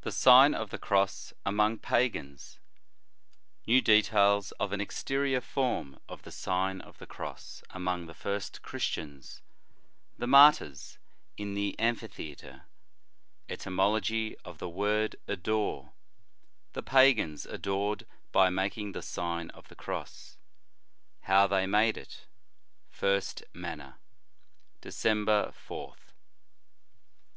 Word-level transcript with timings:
THE 0.00 0.10
SIGN 0.10 0.52
OP 0.52 0.68
THE 0.70 0.78
CROSS 0.80 1.32
AMONG 1.46 1.78
PAGANS 1.78 2.58
NEW 3.68 3.80
DETAILS 3.80 4.50
OF 4.58 4.72
AS 4.72 4.80
EXTERIOR 4.80 5.40
FORM 5.42 6.00
OF 6.08 6.22
THE 6.24 6.32
SlGN 6.32 6.80
OF 6.80 6.98
THE 6.98 7.06
CROSS 7.06 7.62
AMONG 7.70 8.06
THE 8.06 8.14
FIRST 8.14 8.62
CHRISTIANS 8.62 9.42
THE 10.18 10.26
MARTYRS 10.26 10.98
IN 11.36 11.54
THE 11.54 11.76
AMPHITHEATRE 11.78 12.62
ETY 13.48 13.70
MOLOGY 13.70 14.36
OF 14.44 14.58
THE 14.58 14.68
WORD 14.68 15.14
adore 15.28 15.92
THE 16.72 16.82
PAGANS 16.82 17.46
ADORED 17.46 18.06
BY 18.32 18.50
MAKING 18.50 18.90
THE 18.90 19.02
SlGN 19.02 19.50
OF 19.52 19.68
THE 19.68 19.76
CROSS 19.76 20.36
HOW 21.20 21.46
THEY 21.46 21.68
MADE 21.68 21.96
IT 21.98 22.26
FlRST 22.92 23.44
MANNER. 23.54 23.94
December 24.80 25.52
4th. 25.68 26.10